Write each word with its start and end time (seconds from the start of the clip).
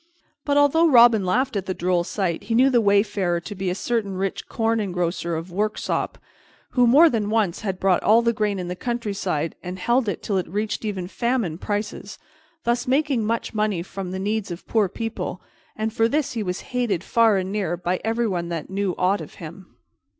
But 0.45 0.57
although 0.57 0.87
Robin 0.89 1.23
laughed 1.27 1.55
at 1.55 1.67
the 1.67 1.75
droll 1.75 2.03
sight, 2.03 2.45
he 2.45 2.55
knew 2.55 2.71
the 2.71 2.81
wayfarer 2.81 3.39
to 3.41 3.53
be 3.53 3.69
a 3.69 3.75
certain 3.75 4.15
rich 4.17 4.49
corn 4.49 4.79
engrosser 4.79 5.37
of 5.37 5.51
Worksop, 5.51 6.17
who 6.71 6.87
more 6.87 7.07
than 7.07 7.29
once 7.29 7.61
had 7.61 7.79
bought 7.79 8.01
all 8.01 8.23
the 8.23 8.33
grain 8.33 8.57
in 8.57 8.67
the 8.67 8.75
countryside 8.75 9.53
and 9.61 9.77
held 9.77 10.09
it 10.09 10.23
till 10.23 10.37
it 10.39 10.47
reached 10.49 10.83
even 10.85 11.07
famine 11.07 11.59
prices, 11.59 12.17
thus 12.63 12.87
making 12.87 13.23
much 13.27 13.53
money 13.53 13.83
from 13.83 14.09
the 14.09 14.17
needs 14.17 14.49
of 14.49 14.65
poor 14.67 14.89
people, 14.89 15.39
and 15.75 15.93
for 15.93 16.07
this 16.07 16.31
he 16.33 16.41
was 16.41 16.61
hated 16.73 17.03
far 17.03 17.37
and 17.37 17.51
near 17.51 17.77
by 17.77 18.01
everyone 18.03 18.49
that 18.49 18.71
knew 18.71 18.95
aught 18.97 19.21
of 19.21 19.35
him. 19.35 19.77